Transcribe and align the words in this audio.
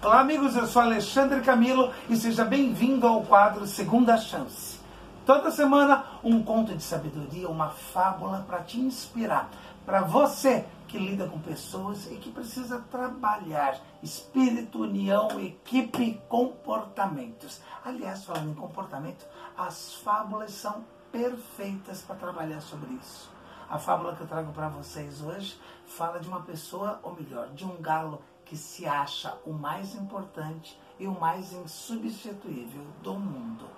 Olá, 0.00 0.20
amigos, 0.20 0.54
eu 0.54 0.64
sou 0.64 0.80
Alexandre 0.80 1.40
Camilo 1.40 1.92
e 2.08 2.16
seja 2.16 2.44
bem-vindo 2.44 3.04
ao 3.04 3.24
quadro 3.24 3.66
Segunda 3.66 4.16
Chance. 4.16 4.78
Toda 5.26 5.50
semana, 5.50 6.04
um 6.22 6.40
conto 6.40 6.72
de 6.72 6.84
sabedoria, 6.84 7.48
uma 7.48 7.70
fábula 7.70 8.44
para 8.46 8.62
te 8.62 8.78
inspirar. 8.78 9.50
Para 9.84 10.02
você 10.02 10.64
que 10.86 10.96
lida 10.96 11.26
com 11.26 11.40
pessoas 11.40 12.08
e 12.12 12.14
que 12.14 12.30
precisa 12.30 12.78
trabalhar 12.92 13.80
espírito, 14.00 14.82
união, 14.82 15.40
equipe, 15.40 16.22
comportamentos. 16.28 17.60
Aliás, 17.84 18.24
falando 18.24 18.52
em 18.52 18.54
comportamento, 18.54 19.26
as 19.56 19.94
fábulas 19.94 20.52
são 20.52 20.84
perfeitas 21.10 22.02
para 22.02 22.14
trabalhar 22.14 22.60
sobre 22.60 22.94
isso. 23.02 23.32
A 23.68 23.78
fábula 23.80 24.14
que 24.14 24.20
eu 24.20 24.28
trago 24.28 24.52
para 24.52 24.68
vocês 24.68 25.20
hoje 25.20 25.58
fala 25.86 26.20
de 26.20 26.28
uma 26.28 26.40
pessoa, 26.42 27.00
ou 27.02 27.14
melhor, 27.14 27.48
de 27.48 27.64
um 27.64 27.82
galo 27.82 28.22
que 28.48 28.56
se 28.56 28.86
acha 28.86 29.38
o 29.44 29.52
mais 29.52 29.94
importante 29.94 30.80
e 30.98 31.06
o 31.06 31.20
mais 31.20 31.52
insubstituível 31.52 32.84
do 33.02 33.14
mundo. 33.14 33.68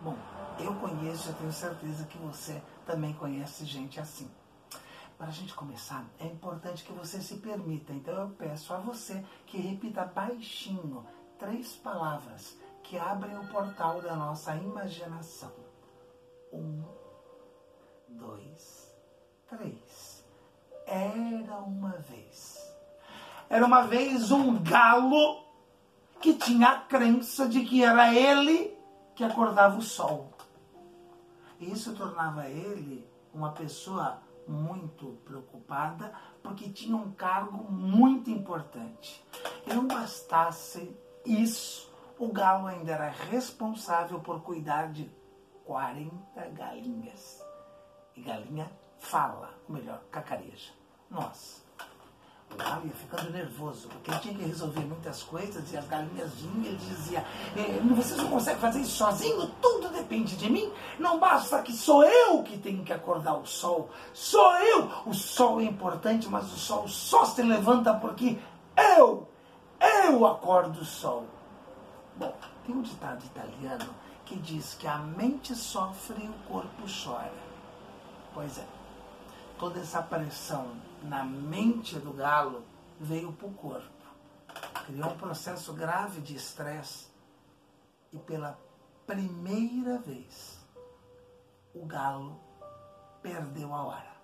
Bom, 0.00 0.16
eu 0.60 0.72
conheço, 0.76 1.30
eu 1.30 1.34
tenho 1.34 1.52
certeza 1.52 2.06
que 2.06 2.16
você 2.18 2.62
também 2.86 3.12
conhece 3.14 3.64
gente 3.64 3.98
assim. 3.98 4.30
Para 5.18 5.26
a 5.26 5.32
gente 5.32 5.52
começar, 5.52 6.06
é 6.20 6.26
importante 6.26 6.84
que 6.84 6.92
você 6.92 7.20
se 7.20 7.38
permita. 7.38 7.92
Então 7.92 8.14
eu 8.14 8.30
peço 8.30 8.72
a 8.72 8.78
você 8.78 9.24
que 9.46 9.58
repita 9.58 10.04
baixinho 10.04 11.04
três 11.36 11.74
palavras 11.74 12.56
que 12.84 12.96
abrem 12.96 13.36
o 13.36 13.48
portal 13.48 14.00
da 14.00 14.14
nossa 14.14 14.54
imaginação. 14.54 15.52
Um, 16.52 16.84
dois, 18.08 18.94
três. 19.48 20.24
Era 20.86 21.58
uma 21.58 21.98
vez. 21.98 22.57
Era 23.50 23.64
uma 23.64 23.82
vez 23.82 24.30
um 24.30 24.62
galo 24.62 25.44
que 26.20 26.34
tinha 26.34 26.68
a 26.68 26.80
crença 26.80 27.48
de 27.48 27.64
que 27.64 27.82
era 27.82 28.12
ele 28.14 28.76
que 29.14 29.24
acordava 29.24 29.78
o 29.78 29.82
sol. 29.82 30.32
E 31.58 31.72
isso 31.72 31.94
tornava 31.94 32.46
ele 32.48 33.08
uma 33.32 33.52
pessoa 33.52 34.20
muito 34.46 35.18
preocupada, 35.24 36.12
porque 36.42 36.70
tinha 36.70 36.96
um 36.96 37.12
cargo 37.12 37.70
muito 37.70 38.30
importante. 38.30 39.24
E 39.66 39.72
não 39.72 39.86
bastasse 39.86 40.96
isso, 41.24 41.92
o 42.18 42.28
galo 42.28 42.66
ainda 42.66 42.92
era 42.92 43.08
responsável 43.08 44.20
por 44.20 44.40
cuidar 44.40 44.90
de 44.92 45.10
40 45.64 46.48
galinhas. 46.50 47.44
E 48.16 48.22
galinha 48.22 48.70
fala, 48.98 49.54
ou 49.68 49.74
melhor, 49.74 50.02
cacareja. 50.10 50.72
Nossa. 51.10 51.62
Ficando 52.94 53.30
nervoso, 53.30 53.88
porque 53.88 54.10
tinha 54.18 54.34
que 54.34 54.42
resolver 54.42 54.80
muitas 54.80 55.22
coisas 55.22 55.72
e 55.72 55.76
as 55.76 55.86
galinhas 55.86 56.32
vinham 56.34 56.62
e 56.62 56.66
ele 56.68 56.76
dizia: 56.76 57.24
eh, 57.56 57.80
Vocês 57.94 58.16
não 58.16 58.28
conseguem 58.28 58.60
fazer 58.60 58.80
isso 58.80 58.96
sozinho? 58.96 59.46
Tudo 59.60 59.88
depende 59.90 60.36
de 60.36 60.50
mim. 60.50 60.72
Não 60.98 61.18
basta 61.18 61.62
que 61.62 61.72
sou 61.72 62.02
eu 62.02 62.42
que 62.42 62.58
tenho 62.58 62.82
que 62.82 62.92
acordar 62.92 63.34
o 63.34 63.46
sol. 63.46 63.90
Sou 64.12 64.54
eu. 64.56 64.90
O 65.06 65.14
sol 65.14 65.60
é 65.60 65.64
importante, 65.64 66.28
mas 66.28 66.52
o 66.52 66.56
sol 66.56 66.88
só 66.88 67.24
se 67.24 67.42
levanta 67.42 67.94
porque 67.94 68.38
eu, 68.98 69.28
eu 69.80 70.26
acordo 70.26 70.80
o 70.80 70.84
sol. 70.84 71.26
Bom, 72.16 72.34
tem 72.66 72.74
um 72.74 72.82
ditado 72.82 73.24
italiano 73.24 73.94
que 74.24 74.36
diz 74.36 74.74
que 74.74 74.86
a 74.86 74.98
mente 74.98 75.54
sofre 75.54 76.24
e 76.24 76.28
o 76.28 76.34
corpo 76.48 76.82
chora. 76.86 77.32
Pois 78.34 78.58
é 78.58 78.78
toda 79.58 79.80
essa 79.80 80.00
pressão 80.00 80.66
na 81.02 81.24
mente 81.24 81.98
do 81.98 82.12
galo 82.12 82.64
veio 82.98 83.32
para 83.32 83.46
o 83.46 83.54
corpo. 83.54 83.98
Criou 84.86 85.10
um 85.10 85.18
processo 85.18 85.72
grave 85.72 86.20
de 86.20 86.36
estresse. 86.36 87.08
E 88.12 88.18
pela 88.18 88.58
primeira 89.06 89.98
vez, 89.98 90.58
o 91.74 91.84
galo 91.84 92.40
perdeu 93.22 93.74
a 93.74 93.82
hora. 93.82 94.16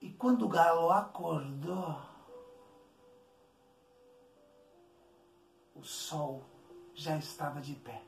E 0.00 0.10
quando 0.10 0.44
o 0.44 0.48
galo 0.48 0.90
acordou, 0.90 1.98
o 5.74 5.82
sol 5.82 6.44
já 6.94 7.16
estava 7.16 7.60
de 7.60 7.74
pé. 7.74 8.02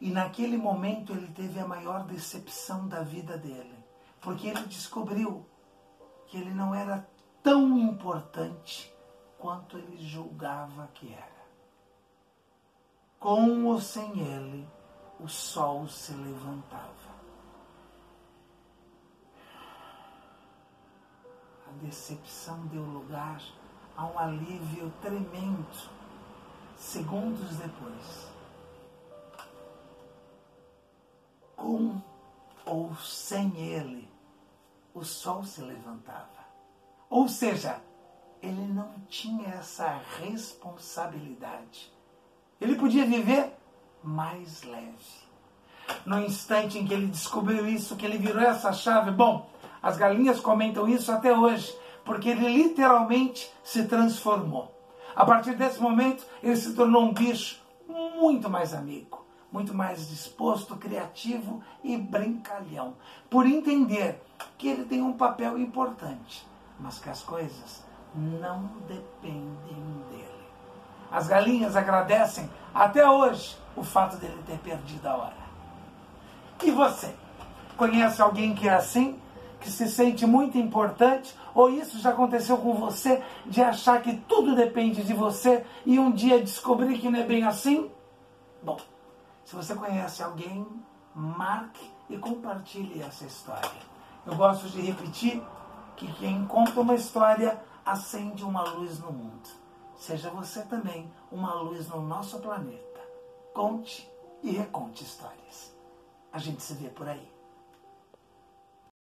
E 0.00 0.10
naquele 0.10 0.56
momento 0.56 1.12
ele 1.12 1.28
teve 1.32 1.58
a 1.58 1.66
maior 1.66 2.04
decepção 2.04 2.86
da 2.88 3.02
vida 3.02 3.38
dele, 3.38 3.75
porque 4.20 4.48
ele 4.48 4.62
descobriu 4.66 5.46
que 6.26 6.36
ele 6.38 6.52
não 6.52 6.74
era 6.74 7.08
tão 7.42 7.78
importante 7.78 8.92
quanto 9.38 9.78
ele 9.78 9.96
julgava 9.98 10.88
que 10.94 11.12
era. 11.12 11.36
Com 13.18 13.64
ou 13.64 13.80
sem 13.80 14.18
ele, 14.18 14.68
o 15.20 15.28
sol 15.28 15.86
se 15.88 16.12
levantava. 16.12 17.16
A 21.68 21.70
decepção 21.82 22.66
deu 22.66 22.82
lugar 22.82 23.40
a 23.96 24.06
um 24.06 24.18
alívio 24.18 24.92
tremendo. 25.00 25.96
Segundos 26.76 27.56
depois, 27.56 28.28
com 31.56 32.00
ou 32.76 32.94
sem 32.96 33.56
ele, 33.56 34.06
o 34.92 35.02
sol 35.02 35.42
se 35.44 35.62
levantava. 35.62 36.44
Ou 37.08 37.26
seja, 37.26 37.80
ele 38.42 38.66
não 38.66 38.92
tinha 39.08 39.48
essa 39.48 39.98
responsabilidade. 40.20 41.90
Ele 42.60 42.74
podia 42.74 43.06
viver 43.06 43.50
mais 44.04 44.62
leve. 44.62 45.26
No 46.04 46.20
instante 46.20 46.78
em 46.78 46.86
que 46.86 46.92
ele 46.92 47.06
descobriu 47.06 47.66
isso, 47.66 47.96
que 47.96 48.04
ele 48.04 48.18
virou 48.18 48.42
essa 48.42 48.74
chave, 48.74 49.10
bom, 49.10 49.48
as 49.82 49.96
galinhas 49.96 50.38
comentam 50.38 50.86
isso 50.86 51.10
até 51.10 51.32
hoje, 51.32 51.74
porque 52.04 52.28
ele 52.28 52.62
literalmente 52.62 53.50
se 53.64 53.86
transformou. 53.86 54.70
A 55.14 55.24
partir 55.24 55.54
desse 55.54 55.80
momento, 55.80 56.26
ele 56.42 56.56
se 56.56 56.74
tornou 56.74 57.04
um 57.04 57.14
bicho 57.14 57.58
muito 57.88 58.50
mais 58.50 58.74
amigo 58.74 59.25
muito 59.52 59.74
mais 59.74 60.08
disposto, 60.08 60.76
criativo 60.76 61.62
e 61.82 61.96
brincalhão, 61.96 62.94
por 63.30 63.46
entender 63.46 64.22
que 64.58 64.68
ele 64.68 64.84
tem 64.84 65.02
um 65.02 65.12
papel 65.12 65.58
importante, 65.58 66.46
mas 66.78 66.98
que 66.98 67.08
as 67.08 67.22
coisas 67.22 67.84
não 68.14 68.70
dependem 68.88 70.04
dele. 70.10 70.26
As 71.10 71.28
galinhas 71.28 71.76
agradecem 71.76 72.50
até 72.74 73.08
hoje 73.08 73.56
o 73.76 73.82
fato 73.82 74.16
dele 74.16 74.42
ter 74.46 74.58
perdido 74.58 75.06
a 75.06 75.16
hora. 75.16 75.46
E 76.62 76.70
você? 76.70 77.14
Conhece 77.76 78.20
alguém 78.20 78.54
que 78.54 78.68
é 78.68 78.74
assim? 78.74 79.20
Que 79.60 79.70
se 79.70 79.88
sente 79.88 80.26
muito 80.26 80.58
importante? 80.58 81.34
Ou 81.54 81.70
isso 81.70 81.98
já 81.98 82.10
aconteceu 82.10 82.58
com 82.58 82.74
você 82.74 83.22
de 83.46 83.62
achar 83.62 84.00
que 84.02 84.16
tudo 84.28 84.54
depende 84.54 85.02
de 85.02 85.12
você 85.12 85.64
e 85.84 85.98
um 85.98 86.10
dia 86.10 86.42
descobrir 86.42 86.98
que 86.98 87.08
não 87.08 87.20
é 87.20 87.24
bem 87.24 87.44
assim? 87.44 87.90
Bom, 88.62 88.78
se 89.46 89.54
você 89.54 89.76
conhece 89.76 90.24
alguém, 90.24 90.66
marque 91.14 91.88
e 92.10 92.18
compartilhe 92.18 93.00
essa 93.00 93.24
história. 93.24 93.80
Eu 94.26 94.34
gosto 94.34 94.68
de 94.68 94.80
repetir 94.80 95.40
que 95.96 96.12
quem 96.14 96.44
conta 96.48 96.80
uma 96.80 96.96
história 96.96 97.62
acende 97.84 98.42
uma 98.42 98.64
luz 98.64 98.98
no 98.98 99.12
mundo. 99.12 99.48
Seja 99.96 100.30
você 100.30 100.62
também 100.62 101.10
uma 101.30 101.54
luz 101.54 101.88
no 101.88 102.02
nosso 102.02 102.40
planeta. 102.40 103.00
Conte 103.54 104.10
e 104.42 104.50
reconte 104.50 105.04
histórias. 105.04 105.72
A 106.32 106.38
gente 106.38 106.60
se 106.60 106.74
vê 106.74 106.88
por 106.88 107.08
aí. 107.08 107.35